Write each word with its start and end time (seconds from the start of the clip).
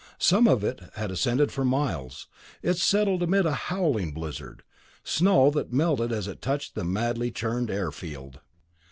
Some 0.17 0.47
of 0.47 0.63
it 0.63 0.79
had 0.95 1.11
ascended 1.11 1.51
for 1.51 1.63
miles; 1.63 2.25
it 2.63 2.77
settled 2.77 3.21
amid 3.21 3.45
a 3.45 3.53
howling 3.69 4.13
blizzard 4.13 4.63
snow 5.03 5.51
that 5.51 5.71
melted 5.71 6.11
as 6.11 6.27
it 6.27 6.41
touched 6.41 6.73
the 6.73 6.83
madly 6.83 7.29
churned 7.29 7.69
airfield. 7.69 8.39